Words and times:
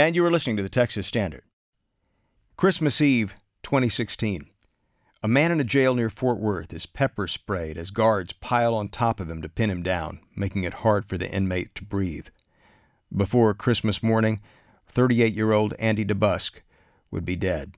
And 0.00 0.16
you 0.16 0.24
are 0.24 0.30
listening 0.30 0.56
to 0.56 0.62
the 0.62 0.70
Texas 0.70 1.06
Standard. 1.06 1.42
Christmas 2.56 3.02
Eve, 3.02 3.34
2016. 3.62 4.46
A 5.22 5.28
man 5.28 5.52
in 5.52 5.60
a 5.60 5.62
jail 5.62 5.94
near 5.94 6.08
Fort 6.08 6.38
Worth 6.38 6.72
is 6.72 6.86
pepper 6.86 7.26
sprayed 7.26 7.76
as 7.76 7.90
guards 7.90 8.32
pile 8.32 8.74
on 8.74 8.88
top 8.88 9.20
of 9.20 9.28
him 9.28 9.42
to 9.42 9.48
pin 9.50 9.68
him 9.68 9.82
down, 9.82 10.20
making 10.34 10.64
it 10.64 10.72
hard 10.72 11.04
for 11.04 11.18
the 11.18 11.30
inmate 11.30 11.74
to 11.74 11.84
breathe. 11.84 12.28
Before 13.14 13.52
Christmas 13.52 14.02
morning, 14.02 14.40
38 14.88 15.34
year 15.34 15.52
old 15.52 15.74
Andy 15.78 16.06
DeBusk 16.06 16.62
would 17.10 17.26
be 17.26 17.36
dead. 17.36 17.74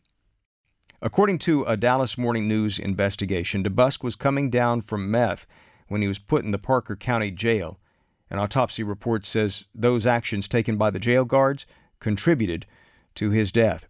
According 1.00 1.38
to 1.40 1.64
a 1.64 1.76
Dallas 1.76 2.16
Morning 2.16 2.46
News 2.46 2.78
investigation, 2.78 3.64
DeBusk 3.64 4.04
was 4.04 4.14
coming 4.14 4.48
down 4.48 4.82
from 4.82 5.10
meth 5.10 5.44
when 5.88 6.02
he 6.02 6.06
was 6.06 6.20
put 6.20 6.44
in 6.44 6.52
the 6.52 6.58
Parker 6.58 6.94
County 6.94 7.32
Jail. 7.32 7.80
An 8.30 8.38
autopsy 8.38 8.84
report 8.84 9.26
says 9.26 9.64
those 9.74 10.06
actions 10.06 10.46
taken 10.46 10.76
by 10.76 10.90
the 10.90 11.00
jail 11.00 11.24
guards 11.24 11.66
contributed 12.02 12.66
to 13.14 13.30
his 13.30 13.52
death. 13.52 13.86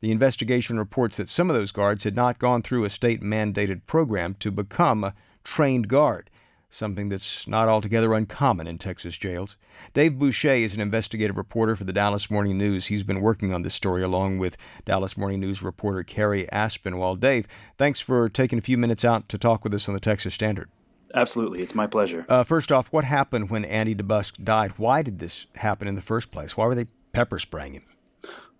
The 0.00 0.10
investigation 0.12 0.78
reports 0.78 1.16
that 1.16 1.28
some 1.28 1.50
of 1.50 1.56
those 1.56 1.72
guards 1.72 2.04
had 2.04 2.14
not 2.14 2.38
gone 2.38 2.62
through 2.62 2.84
a 2.84 2.90
state 2.90 3.22
mandated 3.22 3.86
program 3.86 4.34
to 4.40 4.50
become 4.50 5.02
a 5.02 5.14
trained 5.42 5.88
guard, 5.88 6.30
something 6.70 7.08
that's 7.08 7.48
not 7.48 7.68
altogether 7.68 8.14
uncommon 8.14 8.66
in 8.66 8.78
Texas 8.78 9.16
jails. 9.16 9.56
Dave 9.94 10.18
Boucher 10.18 10.54
is 10.54 10.74
an 10.74 10.80
investigative 10.80 11.36
reporter 11.36 11.74
for 11.74 11.84
the 11.84 11.92
Dallas 11.92 12.30
Morning 12.30 12.56
News. 12.56 12.86
He's 12.86 13.02
been 13.02 13.20
working 13.20 13.52
on 13.52 13.62
this 13.62 13.74
story 13.74 14.02
along 14.02 14.38
with 14.38 14.56
Dallas 14.84 15.16
Morning 15.16 15.40
News 15.40 15.62
reporter 15.62 16.02
Cary 16.02 16.46
Aspinwall. 16.52 17.18
Dave, 17.18 17.48
thanks 17.78 18.00
for 18.00 18.28
taking 18.28 18.58
a 18.58 18.62
few 18.62 18.78
minutes 18.78 19.04
out 19.04 19.28
to 19.30 19.38
talk 19.38 19.64
with 19.64 19.74
us 19.74 19.88
on 19.88 19.94
the 19.94 20.00
Texas 20.00 20.34
Standard. 20.34 20.68
Absolutely. 21.14 21.60
It's 21.60 21.74
my 21.74 21.86
pleasure. 21.86 22.26
Uh, 22.28 22.44
first 22.44 22.70
off, 22.70 22.88
what 22.92 23.04
happened 23.04 23.48
when 23.48 23.64
Andy 23.64 23.94
DeBusk 23.94 24.44
died? 24.44 24.72
Why 24.76 25.02
did 25.02 25.18
this 25.18 25.46
happen 25.54 25.88
in 25.88 25.94
the 25.94 26.02
first 26.02 26.30
place? 26.30 26.56
Why 26.56 26.66
were 26.66 26.74
they 26.74 26.86
pepper 27.16 27.38
spraying 27.38 27.72
him? 27.72 27.84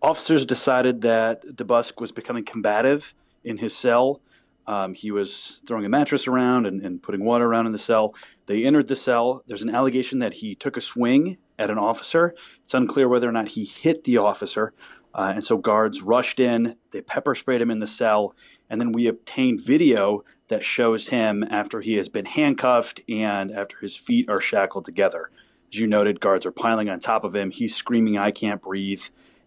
Officers 0.01 0.47
decided 0.47 1.03
that 1.03 1.45
DeBusk 1.57 2.01
was 2.01 2.11
becoming 2.11 2.43
combative 2.43 3.13
in 3.45 3.59
his 3.59 3.77
cell. 3.77 4.23
Um, 4.67 4.95
he 4.95 5.11
was 5.11 5.61
throwing 5.67 5.85
a 5.85 5.91
mattress 5.91 6.27
around 6.27 6.67
and, 6.67 6.81
and, 6.85 7.03
putting 7.03 7.23
water 7.23 7.45
around 7.45 7.67
in 7.67 7.73
the 7.73 7.79
cell. 7.79 8.15
They 8.47 8.65
entered 8.65 8.89
the 8.89 8.97
cell. 8.97 9.45
There's 9.47 9.63
an 9.63 9.75
allegation 9.75 10.21
that 10.21 10.35
he 10.35 10.55
took 10.55 10.77
a 10.77 10.81
swing 10.81 11.37
at 11.59 11.71
an 11.71 11.77
officer. 11.77 12.35
It's 12.65 12.73
unclear 12.73 13.09
whether 13.09 13.29
or 13.29 13.33
not 13.33 13.49
he 13.49 13.65
hit 13.65 14.05
the 14.05 14.17
officer. 14.17 14.73
Uh, 15.15 15.33
and 15.35 15.45
so 15.45 15.59
guards 15.59 16.03
rushed 16.03 16.41
in, 16.41 16.77
they 16.93 17.03
pepper 17.03 17.35
sprayed 17.35 17.61
him 17.61 17.71
in 17.71 17.79
the 17.79 17.87
cell, 17.87 18.35
and 18.69 18.81
then 18.81 18.93
we 18.93 19.07
obtained 19.07 19.61
video 19.61 20.25
that 20.49 20.65
shows 20.65 21.09
him 21.09 21.45
after 21.51 21.81
he 21.83 21.95
has 21.95 22.09
been 22.09 22.27
handcuffed 22.27 23.01
and 23.09 23.51
after 23.51 23.77
his 23.81 23.97
feet 23.97 24.29
are 24.29 24.41
shackled 24.41 24.85
together. 24.87 25.31
You 25.79 25.87
noted, 25.87 26.21
guards 26.21 26.47
are 26.47 26.53
piling 26.53 26.89
on 26.89 27.01
top 27.01 27.25
of 27.25 27.35
him. 27.35 27.51
He's 27.51 27.75
screaming, 27.75 28.19
I 28.19 28.31
can't 28.31 28.63
breathe 28.63 29.03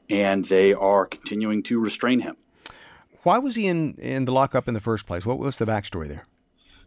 and 0.10 0.46
they 0.46 0.74
are 0.74 1.06
continuing 1.06 1.64
to 1.64 1.80
restrain 1.80 2.22
him. 2.22 2.36
Why 3.24 3.38
was 3.38 3.56
he 3.56 3.68
in, 3.68 3.96
in 3.96 4.26
the 4.26 4.32
lockup 4.32 4.68
in 4.68 4.74
the 4.74 4.80
first 4.80 5.06
place? 5.06 5.26
What 5.26 5.38
was 5.38 5.58
the 5.58 5.66
backstory 5.66 6.08
there? 6.08 6.26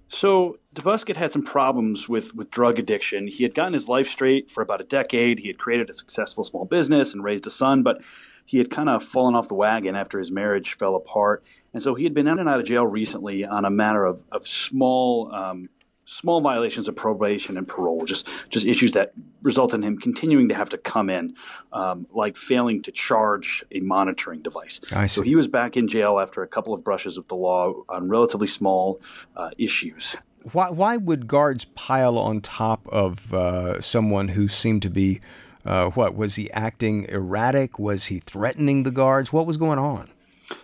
So 0.09 0.59
DeBusk 0.75 1.15
had 1.15 1.33
some 1.33 1.43
problems 1.43 2.09
with, 2.09 2.35
with 2.35 2.51
drug 2.51 2.79
addiction. 2.79 3.29
He 3.29 3.45
had 3.45 3.55
gotten 3.55 3.73
his 3.73 3.89
life 3.89 4.09
straight 4.09 4.51
for 4.51 4.63
about 4.63 4.81
a 4.81 4.85
decade. 4.85 5.39
He 5.39 5.49
had 5.49 5.59
created 5.59 5.89
a 5.89 5.95
successful 5.95 6.45
small 6.45 6.65
business 6.65 7.13
and 7.13 7.25
raised 7.25 7.47
a 7.47 7.51
son, 7.51 7.83
but 7.83 8.03
he 8.45 8.59
had 8.59 8.71
kind 8.71 8.89
of 8.89 9.03
fallen 9.03 9.35
off 9.35 9.49
the 9.49 9.55
wagon 9.55 9.95
after 9.95 10.19
his 10.19 10.31
marriage 10.31 10.77
fell 10.77 10.97
apart. 10.97 11.45
And 11.73 11.83
so 11.83 11.95
he 11.95 12.05
had 12.05 12.13
been 12.13 12.27
in 12.27 12.39
and 12.39 12.49
out 12.49 12.61
of 12.61 12.67
jail 12.67 12.87
recently 12.87 13.45
on 13.45 13.65
a 13.65 13.71
matter 13.71 14.05
of, 14.05 14.23
of 14.31 14.47
small 14.47 15.33
um, 15.35 15.69
small 16.05 16.41
violations 16.41 16.89
of 16.89 16.97
probation 16.97 17.57
and 17.57 17.67
parole, 17.67 18.05
just 18.05 18.29
just 18.51 18.67
issues 18.67 18.93
that 18.93 19.13
result 19.43 19.75
in 19.75 19.83
him 19.83 19.99
continuing 19.99 20.49
to 20.49 20.55
have 20.55 20.69
to 20.69 20.79
come 20.79 21.11
in, 21.11 21.35
um, 21.73 22.07
like 22.13 22.37
failing 22.37 22.83
to 22.83 22.93
charge 22.93 23.65
a 23.73 23.81
monitoring 23.81 24.43
device. 24.43 24.81
So 25.15 25.23
he 25.23 25.35
was 25.35 25.49
back 25.49 25.77
in 25.77 25.89
jail 25.89 26.19
after 26.19 26.43
a 26.43 26.49
couple 26.49 26.75
of 26.75 26.85
brushes 26.85 27.17
with 27.17 27.29
the 27.29 27.37
law 27.37 27.75
on 27.89 28.09
relatively 28.09 28.47
small 28.47 29.01
uh, 29.37 29.51
issues. 29.59 30.17
Why, 30.53 30.71
why 30.71 30.97
would 30.97 31.29
guards 31.29 31.67
pile 31.67 32.19
on 32.19 32.41
top 32.41 32.87
of 32.89 33.33
uh, 33.33 33.81
someone 33.81 34.29
who 34.29 34.49
seemed 34.49 34.83
to 34.83 34.91
be, 34.91 35.21
uh, 35.65 35.91
what, 35.91 36.17
was 36.17 36.35
he 36.35 36.51
acting 36.51 37.07
erratic? 37.09 37.79
Was 37.79 38.07
he 38.07 38.19
threatening 38.19 38.83
the 38.83 38.91
guards? 38.91 39.33
What 39.33 39.47
was 39.47 39.57
going 39.57 39.79
on? 39.79 40.11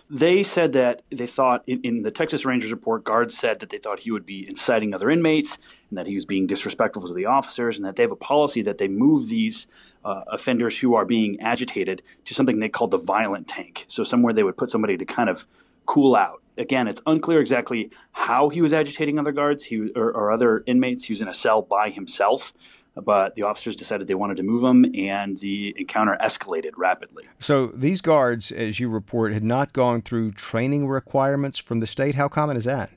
They 0.09 0.43
said 0.43 0.73
that 0.73 1.03
they 1.11 1.27
thought 1.27 1.63
in, 1.67 1.81
in, 1.81 2.01
the 2.01 2.11
Texas 2.11 2.45
Rangers 2.45 2.71
report, 2.71 3.03
guards 3.03 3.37
said 3.37 3.59
that 3.59 3.69
they 3.69 3.77
thought 3.77 3.99
he 3.99 4.11
would 4.11 4.25
be 4.25 4.47
inciting 4.47 4.93
other 4.93 5.09
inmates 5.09 5.57
and 5.89 5.97
that 5.97 6.07
he 6.07 6.15
was 6.15 6.25
being 6.25 6.47
disrespectful 6.47 7.07
to 7.07 7.13
the 7.13 7.25
officers, 7.25 7.77
and 7.77 7.85
that 7.85 7.95
they 7.95 8.03
have 8.03 8.11
a 8.11 8.15
policy 8.15 8.61
that 8.63 8.79
they 8.79 8.87
move 8.87 9.29
these 9.29 9.67
uh, 10.03 10.23
offenders 10.27 10.79
who 10.79 10.95
are 10.95 11.05
being 11.05 11.39
agitated 11.41 12.01
to 12.25 12.33
something 12.33 12.59
they 12.59 12.69
called 12.69 12.91
the 12.91 12.97
violent 12.97 13.47
tank. 13.47 13.85
So 13.87 14.03
somewhere 14.03 14.33
they 14.33 14.43
would 14.43 14.57
put 14.57 14.69
somebody 14.69 14.97
to 14.97 15.05
kind 15.05 15.29
of 15.29 15.45
cool 15.85 16.15
out. 16.15 16.41
Again, 16.57 16.87
it's 16.87 17.01
unclear 17.07 17.39
exactly 17.39 17.89
how 18.11 18.49
he 18.49 18.61
was 18.61 18.73
agitating 18.73 19.17
other 19.17 19.31
guards 19.31 19.65
he, 19.65 19.89
or, 19.95 20.11
or 20.11 20.31
other 20.31 20.63
inmates. 20.65 21.05
He 21.05 21.13
was 21.13 21.21
in 21.21 21.27
a 21.27 21.33
cell 21.33 21.61
by 21.61 21.89
himself 21.89 22.53
but 23.01 23.35
the 23.35 23.43
officers 23.43 23.75
decided 23.75 24.07
they 24.07 24.15
wanted 24.15 24.37
to 24.37 24.43
move 24.43 24.63
him, 24.63 24.85
and 24.95 25.37
the 25.37 25.75
encounter 25.77 26.17
escalated 26.21 26.71
rapidly. 26.77 27.25
So 27.39 27.67
these 27.67 28.01
guards, 28.01 28.51
as 28.51 28.79
you 28.79 28.89
report, 28.89 29.33
had 29.33 29.43
not 29.43 29.73
gone 29.73 30.01
through 30.01 30.31
training 30.31 30.87
requirements 30.87 31.59
from 31.59 31.79
the 31.79 31.87
state. 31.87 32.15
How 32.15 32.27
common 32.27 32.57
is 32.57 32.65
that? 32.65 32.91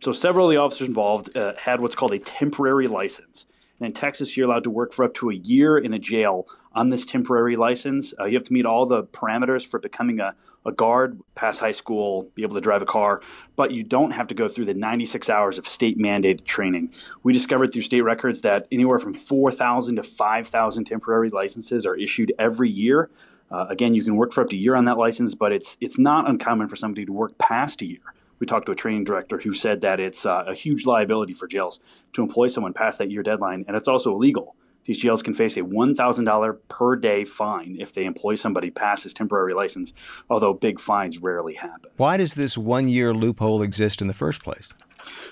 So 0.00 0.12
several 0.12 0.46
of 0.46 0.50
the 0.50 0.56
officers 0.56 0.88
involved 0.88 1.36
uh, 1.36 1.54
had 1.56 1.80
what's 1.80 1.94
called 1.94 2.12
a 2.12 2.18
temporary 2.18 2.88
license. 2.88 3.46
And 3.78 3.86
in 3.86 3.92
Texas, 3.92 4.36
you're 4.36 4.48
allowed 4.48 4.64
to 4.64 4.70
work 4.70 4.92
for 4.92 5.04
up 5.04 5.14
to 5.14 5.30
a 5.30 5.34
year 5.34 5.78
in 5.78 5.92
a 5.92 5.98
jail 5.98 6.46
on 6.72 6.90
this 6.90 7.04
temporary 7.06 7.56
license. 7.56 8.14
Uh, 8.18 8.24
you 8.24 8.34
have 8.34 8.44
to 8.44 8.52
meet 8.52 8.66
all 8.66 8.86
the 8.86 9.02
parameters 9.04 9.66
for 9.66 9.78
becoming 9.78 10.20
a, 10.20 10.34
a 10.64 10.72
guard, 10.72 11.20
pass 11.34 11.58
high 11.58 11.72
school, 11.72 12.30
be 12.34 12.42
able 12.42 12.54
to 12.54 12.60
drive 12.60 12.82
a 12.82 12.86
car, 12.86 13.20
but 13.56 13.72
you 13.72 13.82
don't 13.82 14.12
have 14.12 14.26
to 14.28 14.34
go 14.34 14.48
through 14.48 14.66
the 14.66 14.74
96 14.74 15.28
hours 15.28 15.58
of 15.58 15.66
state 15.66 15.98
mandated 15.98 16.44
training. 16.44 16.92
We 17.22 17.32
discovered 17.32 17.72
through 17.72 17.82
state 17.82 18.02
records 18.02 18.42
that 18.42 18.66
anywhere 18.70 18.98
from 18.98 19.14
4,000 19.14 19.96
to 19.96 20.02
5,000 20.02 20.84
temporary 20.84 21.30
licenses 21.30 21.86
are 21.86 21.96
issued 21.96 22.32
every 22.38 22.70
year. 22.70 23.10
Uh, 23.50 23.66
again, 23.68 23.94
you 23.94 24.04
can 24.04 24.16
work 24.16 24.32
for 24.32 24.42
up 24.42 24.50
to 24.50 24.56
a 24.56 24.58
year 24.58 24.76
on 24.76 24.84
that 24.84 24.96
license, 24.96 25.34
but 25.34 25.50
it's 25.50 25.76
it's 25.80 25.98
not 25.98 26.28
uncommon 26.28 26.68
for 26.68 26.76
somebody 26.76 27.04
to 27.04 27.12
work 27.12 27.36
past 27.36 27.82
a 27.82 27.86
year 27.86 28.14
we 28.40 28.46
talked 28.46 28.66
to 28.66 28.72
a 28.72 28.74
training 28.74 29.04
director 29.04 29.38
who 29.38 29.54
said 29.54 29.82
that 29.82 30.00
it's 30.00 30.26
uh, 30.26 30.44
a 30.46 30.54
huge 30.54 30.86
liability 30.86 31.34
for 31.34 31.46
jails 31.46 31.78
to 32.14 32.22
employ 32.22 32.48
someone 32.48 32.72
past 32.72 32.98
that 32.98 33.10
year 33.10 33.22
deadline, 33.22 33.64
and 33.68 33.76
it's 33.76 33.86
also 33.86 34.12
illegal. 34.12 34.56
These 34.84 34.98
jails 34.98 35.22
can 35.22 35.34
face 35.34 35.56
a 35.56 35.62
$1,000 35.62 36.58
per 36.68 36.96
day 36.96 37.24
fine 37.24 37.76
if 37.78 37.92
they 37.92 38.04
employ 38.04 38.34
somebody 38.34 38.70
past 38.70 39.04
this 39.04 39.12
temporary 39.12 39.54
license, 39.54 39.92
although 40.28 40.52
big 40.52 40.80
fines 40.80 41.18
rarely 41.18 41.54
happen. 41.54 41.90
Why 41.96 42.16
does 42.16 42.34
this 42.34 42.56
one 42.56 42.88
year 42.88 43.14
loophole 43.14 43.62
exist 43.62 44.00
in 44.00 44.08
the 44.08 44.14
first 44.14 44.42
place? 44.42 44.68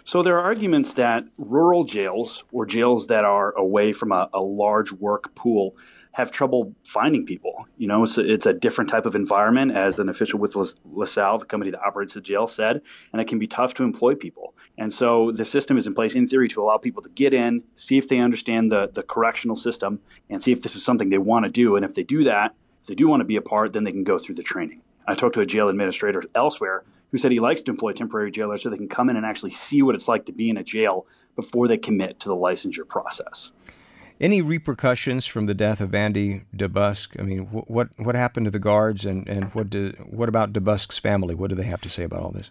So 0.05 0.23
there 0.23 0.37
are 0.39 0.43
arguments 0.43 0.95
that 0.95 1.25
rural 1.37 1.85
jails 1.85 2.45
or 2.53 2.67
jails 2.67 3.07
that 3.09 3.25
are 3.25 3.57
away 3.57 3.93
from 3.93 4.13
a, 4.13 4.29
a 4.33 4.41
large 4.41 4.93
work 4.93 5.35
pool 5.35 5.77
have 6.13 6.31
trouble 6.31 6.75
finding 6.85 7.25
people. 7.25 7.67
You 7.77 7.87
know, 7.87 8.05
so 8.05 8.23
it's 8.23 8.47
a 8.47 8.53
different 8.53 8.91
type 8.91 9.07
of 9.07 9.15
environment, 9.15 9.73
as 9.73 9.99
an 9.99 10.09
official 10.09 10.39
with 10.39 10.57
LaSalle, 10.85 11.39
the 11.39 11.47
company 11.47 11.71
that 11.71 11.81
operates 11.81 12.15
the 12.15 12.21
jail, 12.21 12.47
said, 12.47 12.83
and 13.13 13.21
it 13.21 13.29
can 13.29 13.39
be 13.39 13.47
tough 13.47 13.75
to 13.75 13.85
employ 13.85 14.15
people. 14.15 14.55
And 14.77 14.93
so 14.93 15.33
the 15.33 15.45
system 15.45 15.77
is 15.77 15.87
in 15.87 15.95
place, 15.95 16.15
in 16.15 16.27
theory, 16.27 16.49
to 16.49 16.63
allow 16.63 16.79
people 16.79 17.03
to 17.03 17.09
get 17.11 17.35
in, 17.35 17.65
see 17.75 17.99
if 17.99 18.09
they 18.09 18.19
understand 18.19 18.71
the, 18.71 18.89
the 18.93 19.03
correctional 19.03 19.57
system, 19.57 20.01
and 20.31 20.41
see 20.41 20.53
if 20.53 20.63
this 20.63 20.77
is 20.77 20.85
something 20.85 21.11
they 21.11 21.19
want 21.19 21.45
to 21.45 21.51
do. 21.51 21.77
And 21.77 21.85
if 21.85 21.95
they 21.95 22.05
do 22.05 22.25
that, 22.25 22.55
if 22.81 22.87
they 22.87 22.95
do 22.95 23.09
want 23.09 23.21
to 23.21 23.25
be 23.25 23.37
a 23.37 23.43
part, 23.43 23.73
then 23.73 23.85
they 23.85 23.93
can 23.93 24.05
go 24.05 24.19
through 24.19 24.37
the 24.37 24.43
training. 24.43 24.83
I 25.07 25.15
talked 25.15 25.35
to 25.35 25.41
a 25.41 25.47
jail 25.47 25.69
administrator 25.69 26.23
elsewhere 26.35 26.85
who 27.11 27.19
said 27.19 27.33
he 27.33 27.41
likes 27.41 27.63
to 27.63 27.71
employ 27.71 27.93
temporary 27.93 28.31
jailers 28.31 28.63
so 28.63 28.71
they 28.71 28.77
can 28.77 28.89
come 28.89 29.09
in 29.09 29.17
and 29.17 29.25
actually 29.25 29.51
see 29.51 29.83
what 29.83 29.95
it's 29.95 30.09
like 30.09 30.27
to 30.27 30.33
be 30.33 30.51
in 30.51 30.57
a 30.57 30.63
jail 30.63 31.07
before 31.35 31.67
they 31.67 31.79
commit 31.79 32.21
to 32.21 32.29
the 32.29 32.37
licensure 32.37 32.87
process. 32.87 33.51
Any 34.21 34.43
repercussions 34.43 35.27
from 35.27 35.47
the 35.47 35.55
death 35.55 35.81
of 35.81 35.95
Andy 35.95 36.43
DeBusk? 36.57 37.21
I 37.21 37.25
mean, 37.25 37.47
wh- 37.47 37.71
what 37.71 37.89
what 37.99 38.17
happened 38.17 38.47
to 38.47 38.51
the 38.51 38.59
guards, 38.59 39.05
and, 39.05 39.29
and 39.29 39.45
what 39.55 39.71
do, 39.71 39.93
what 40.05 40.29
about 40.29 40.53
DeBusk's 40.53 40.99
family? 40.99 41.37
What 41.37 41.51
do 41.51 41.55
they 41.55 41.65
have 41.65 41.81
to 41.83 41.89
say 41.89 42.03
about 42.03 42.23
all 42.23 42.33
this? 42.33 42.51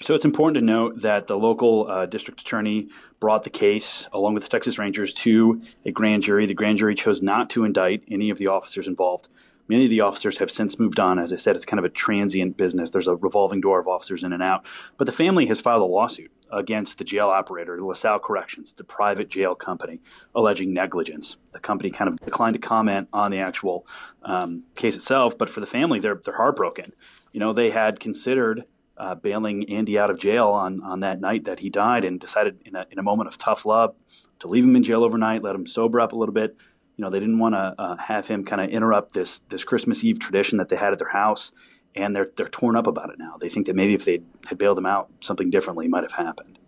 So 0.00 0.14
it's 0.14 0.24
important 0.24 0.54
to 0.54 0.60
note 0.64 1.02
that 1.02 1.26
the 1.26 1.36
local 1.36 1.90
uh, 1.90 2.06
district 2.06 2.40
attorney 2.40 2.88
brought 3.18 3.42
the 3.42 3.50
case, 3.50 4.06
along 4.12 4.34
with 4.34 4.44
the 4.44 4.48
Texas 4.48 4.78
Rangers, 4.78 5.12
to 5.14 5.60
a 5.84 5.90
grand 5.90 6.22
jury. 6.22 6.46
The 6.46 6.54
grand 6.54 6.78
jury 6.78 6.94
chose 6.94 7.20
not 7.20 7.50
to 7.50 7.64
indict 7.64 8.04
any 8.08 8.30
of 8.30 8.38
the 8.38 8.46
officers 8.46 8.86
involved. 8.86 9.26
Many 9.66 9.84
of 9.84 9.90
the 9.90 10.00
officers 10.00 10.38
have 10.38 10.52
since 10.52 10.78
moved 10.78 11.00
on. 11.00 11.18
As 11.18 11.32
I 11.32 11.36
said, 11.36 11.56
it's 11.56 11.66
kind 11.66 11.80
of 11.80 11.84
a 11.84 11.90
transient 11.90 12.56
business. 12.56 12.90
There's 12.90 13.08
a 13.08 13.16
revolving 13.16 13.60
door 13.60 13.80
of 13.80 13.88
officers 13.88 14.22
in 14.22 14.32
and 14.32 14.42
out. 14.42 14.64
But 14.96 15.06
the 15.06 15.12
family 15.12 15.46
has 15.46 15.60
filed 15.60 15.82
a 15.82 15.84
lawsuit 15.84 16.30
against 16.50 16.98
the 16.98 17.04
jail 17.04 17.28
operator, 17.28 17.80
LaSalle 17.80 18.18
Corrections, 18.18 18.72
the 18.72 18.84
private 18.84 19.28
jail 19.28 19.54
company, 19.54 20.00
alleging 20.34 20.72
negligence. 20.72 21.36
The 21.52 21.60
company 21.60 21.90
kind 21.90 22.08
of 22.08 22.18
declined 22.20 22.54
to 22.54 22.60
comment 22.60 23.08
on 23.12 23.30
the 23.30 23.38
actual 23.38 23.86
um, 24.22 24.64
case 24.74 24.96
itself, 24.96 25.36
but 25.36 25.48
for 25.48 25.60
the 25.60 25.66
family, 25.66 26.00
they're, 26.00 26.20
they're 26.24 26.36
heartbroken. 26.36 26.92
You 27.32 27.40
know, 27.40 27.52
they 27.52 27.70
had 27.70 28.00
considered 28.00 28.64
uh, 28.96 29.14
bailing 29.14 29.68
Andy 29.70 29.98
out 29.98 30.10
of 30.10 30.18
jail 30.18 30.48
on, 30.48 30.82
on 30.82 31.00
that 31.00 31.20
night 31.20 31.44
that 31.44 31.60
he 31.60 31.70
died 31.70 32.04
and 32.04 32.18
decided 32.18 32.60
in 32.64 32.74
a, 32.74 32.86
in 32.90 32.98
a 32.98 33.02
moment 33.02 33.28
of 33.28 33.38
tough 33.38 33.64
love 33.64 33.94
to 34.40 34.48
leave 34.48 34.64
him 34.64 34.74
in 34.74 34.82
jail 34.82 35.04
overnight, 35.04 35.42
let 35.42 35.54
him 35.54 35.66
sober 35.66 36.00
up 36.00 36.12
a 36.12 36.16
little 36.16 36.34
bit, 36.34 36.56
You 36.98 37.04
know, 37.04 37.10
they 37.10 37.20
didn't 37.20 37.38
want 37.38 37.54
to 37.54 37.74
uh, 37.78 37.96
have 37.96 38.26
him 38.26 38.44
kind 38.44 38.60
of 38.60 38.70
interrupt 38.70 39.14
this 39.14 39.38
this 39.50 39.62
Christmas 39.62 40.02
Eve 40.02 40.18
tradition 40.18 40.58
that 40.58 40.68
they 40.68 40.74
had 40.74 40.92
at 40.92 40.98
their 40.98 41.10
house, 41.10 41.52
and 41.98 42.14
they're 42.14 42.28
they're 42.36 42.48
torn 42.48 42.76
up 42.76 42.86
about 42.86 43.10
it 43.10 43.18
now. 43.18 43.36
They 43.38 43.48
think 43.48 43.66
that 43.66 43.76
maybe 43.76 43.94
if 43.94 44.04
they 44.04 44.20
had 44.48 44.58
bailed 44.58 44.78
him 44.78 44.86
out, 44.86 45.10
something 45.20 45.50
differently 45.50 45.88
might 45.88 46.04
have 46.04 46.12
happened. 46.12 46.58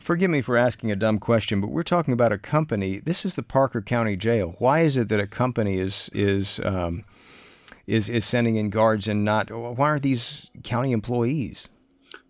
Forgive 0.00 0.30
me 0.30 0.42
for 0.42 0.56
asking 0.56 0.90
a 0.90 0.96
dumb 0.96 1.18
question, 1.18 1.60
but 1.60 1.70
we're 1.70 1.82
talking 1.82 2.12
about 2.12 2.32
a 2.32 2.38
company. 2.38 3.00
This 3.00 3.24
is 3.24 3.36
the 3.36 3.42
Parker 3.42 3.80
County 3.80 4.16
Jail. 4.16 4.54
Why 4.58 4.80
is 4.80 4.96
it 4.96 5.08
that 5.08 5.20
a 5.20 5.26
company 5.26 5.78
is 5.78 6.10
is 6.12 6.60
um, 6.64 7.04
is 7.86 8.08
is 8.08 8.24
sending 8.24 8.56
in 8.56 8.70
guards 8.70 9.08
and 9.08 9.24
not? 9.24 9.50
Why 9.50 9.88
aren't 9.88 10.02
these 10.02 10.50
county 10.62 10.92
employees? 10.92 11.68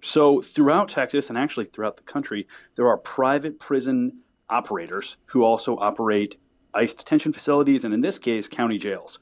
So 0.00 0.40
throughout 0.40 0.90
Texas 0.90 1.28
and 1.28 1.36
actually 1.36 1.64
throughout 1.66 1.96
the 1.96 2.04
country, 2.04 2.46
there 2.76 2.86
are 2.86 2.96
private 2.96 3.58
prison 3.58 4.20
operators 4.48 5.16
who 5.26 5.42
also 5.42 5.76
operate 5.78 6.36
ICE 6.74 6.94
detention 6.94 7.32
facilities, 7.32 7.84
and 7.84 7.92
in 7.92 8.02
this 8.02 8.18
case, 8.18 8.46
county 8.46 8.78
jails. 8.78 9.18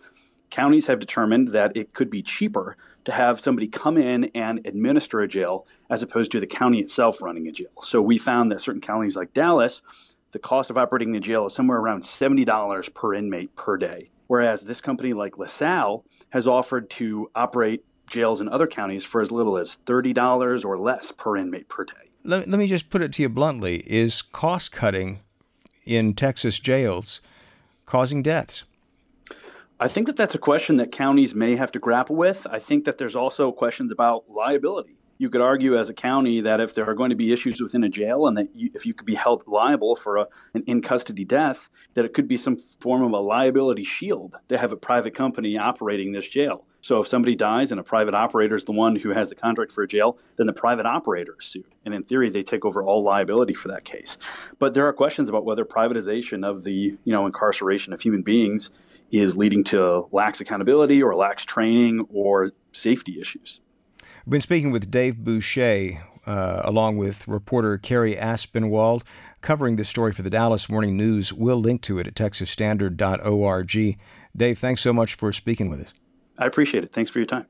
Counties 0.51 0.87
have 0.87 0.99
determined 0.99 1.49
that 1.49 1.77
it 1.77 1.93
could 1.93 2.11
be 2.11 2.23
cheaper 2.23 2.77
to 3.05 3.13
have 3.13 3.41
somebody 3.41 3.69
come 3.69 3.97
in 3.97 4.25
and 4.35 4.67
administer 4.67 5.21
a 5.21 5.29
jail 5.29 5.67
as 5.89 6.03
opposed 6.03 6.33
to 6.33 6.41
the 6.41 6.47
county 6.47 6.81
itself 6.81 7.23
running 7.23 7.47
a 7.47 7.53
jail. 7.53 7.71
So 7.83 8.03
we 8.03 8.19
found 8.19 8.51
that 8.51 8.61
certain 8.61 8.81
counties 8.81 9.17
like 9.17 9.33
Dallas, 9.33 9.83
the 10.33 10.39
cost 10.39 10.71
of 10.71 10.77
operating 10.77 11.15
a 11.15 11.21
jail 11.21 11.47
is 11.47 11.55
somewhere 11.55 11.79
around 11.79 12.03
$70 12.03 12.95
per 12.95 13.15
inmate 13.15 13.55
per 13.57 13.77
day. 13.77 14.11
Whereas 14.27 14.63
this 14.63 14.81
company 14.81 15.13
like 15.13 15.39
LaSalle 15.39 16.05
has 16.31 16.49
offered 16.49 16.91
to 16.91 17.31
operate 17.35 17.85
jails 18.09 18.41
in 18.41 18.49
other 18.49 18.67
counties 18.67 19.05
for 19.05 19.21
as 19.21 19.31
little 19.31 19.57
as 19.57 19.79
$30 19.87 20.65
or 20.65 20.77
less 20.77 21.13
per 21.13 21.37
inmate 21.37 21.69
per 21.69 21.85
day. 21.85 22.11
Let, 22.25 22.49
let 22.49 22.59
me 22.59 22.67
just 22.67 22.91
put 22.91 23.03
it 23.03 23.13
to 23.15 23.23
you 23.23 23.29
bluntly 23.29 23.85
is 23.87 24.21
cost 24.21 24.73
cutting 24.73 25.21
in 25.85 26.15
Texas 26.15 26.59
jails 26.59 27.21
causing 27.87 28.23
deaths? 28.23 28.65
I 29.79 29.89
think 29.89 30.07
that 30.07 30.17
that's 30.17 30.35
a 30.35 30.39
question 30.39 30.79
that 30.79 30.91
counties 30.91 31.35
may 31.35 31.57
have 31.57 31.71
to 31.73 31.79
grapple 31.79 32.17
with. 32.17 32.47
I 32.51 32.59
think 32.59 32.87
that 32.87 32.97
there's 32.97 33.15
also 33.15 33.53
questions 33.53 33.93
about 33.93 34.25
liability. 34.27 34.97
You 35.19 35.29
could 35.29 35.43
argue 35.43 35.77
as 35.77 35.91
a 35.91 35.95
county 35.95 36.41
that 36.41 36.61
if 36.61 36.75
there 36.75 36.89
are 36.89 36.95
going 36.95 37.11
to 37.11 37.17
be 37.17 37.31
issues 37.31 37.61
within 37.61 37.85
a 37.85 37.89
jail 37.91 38.27
and 38.27 38.39
that 38.39 38.49
you, 38.55 38.71
if 38.75 38.87
you 38.87 38.95
could 38.95 39.07
be 39.07 39.17
held 39.17 39.45
liable 39.47 39.95
for 39.95 40.17
a, 40.17 40.29
an 40.55 40.63
in 40.67 40.81
custody 40.81 41.27
death, 41.27 41.69
that 41.93 42.07
it 42.07 42.15
could 42.15 42.27
be 42.27 42.39
some 42.39 42.57
form 42.81 43.03
of 43.03 43.13
a 43.13 43.19
liability 43.19 43.85
shield 43.85 44.37
to 44.49 44.57
have 44.57 44.73
a 44.73 44.77
private 44.77 45.15
company 45.15 45.59
operating 45.59 46.13
this 46.13 46.29
jail. 46.29 46.65
So 46.87 47.01
if 47.01 47.09
somebody 47.09 47.35
dies 47.35 47.73
and 47.73 47.81
a 47.81 47.83
private 47.83 48.15
operator 48.15 48.55
is 48.55 48.63
the 48.63 48.71
one 48.71 48.95
who 48.95 49.11
has 49.11 49.29
the 49.29 49.35
contract 49.35 49.73
for 49.73 49.83
a 49.83 49.89
jail, 49.89 50.19
then 50.37 50.47
the 50.47 50.53
private 50.53 50.87
operator 50.87 51.35
is 51.41 51.45
sued. 51.45 51.75
And 51.85 51.93
in 51.93 52.05
theory, 52.05 52.31
they 52.31 52.45
take 52.45 52.65
over 52.65 52.81
all 52.81 53.03
liability 53.03 53.55
for 53.55 53.67
that 53.67 53.83
case. 53.83 54.17
But 54.61 54.75
there 54.75 54.87
are 54.87 54.93
questions 54.93 55.29
about 55.29 55.45
whether 55.45 55.65
privatization 55.65 56.49
of 56.49 56.63
the 56.63 56.97
you 57.03 57.13
know 57.13 57.27
incarceration 57.27 57.93
of 57.93 58.03
human 58.03 58.23
beings 58.23 58.71
is 59.11 59.37
leading 59.37 59.65
to 59.65 60.07
lax 60.13 60.41
accountability 60.41 61.03
or 61.03 61.17
lax 61.17 61.45
training 61.45 62.07
or 62.09 62.53
safety 62.71 63.21
issues. 63.21 63.59
We've 64.25 64.31
been 64.31 64.41
speaking 64.41 64.71
with 64.71 64.89
Dave 64.89 65.17
Boucher, 65.17 66.05
uh, 66.25 66.61
along 66.63 66.99
with 66.99 67.27
reporter 67.27 67.79
Cary 67.79 68.15
Aspinwall, 68.15 69.03
covering 69.41 69.75
this 69.75 69.89
story 69.89 70.13
for 70.13 70.23
the 70.23 70.31
Dallas 70.31 70.69
Morning 70.69 70.97
News. 70.97 71.33
We'll 71.33 71.61
link 71.61 71.83
to 71.83 71.99
it 71.99 72.07
at 72.07 72.15
texasstandard.org. 72.15 73.99
Dave, 74.37 74.59
thanks 74.61 74.83
so 74.83 74.93
much 74.93 75.15
for 75.17 75.33
speaking 75.33 75.69
with 75.69 75.81
us. 75.81 75.93
I 76.39 76.47
appreciate 76.47 76.85
it. 76.85 76.93
Thanks 76.93 77.11
for 77.11 77.19
your 77.19 77.27
time. 77.27 77.47